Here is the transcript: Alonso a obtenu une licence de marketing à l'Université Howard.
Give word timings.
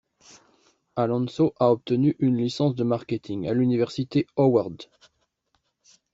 Alonso 0.95 1.53
a 1.59 1.69
obtenu 1.71 2.15
une 2.17 2.35
licence 2.35 2.73
de 2.73 2.83
marketing 2.83 3.47
à 3.47 3.53
l'Université 3.53 4.25
Howard. 4.35 4.81